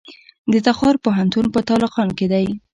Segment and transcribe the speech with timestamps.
[0.51, 2.47] د تخار پوهنتون په تالقان کې دی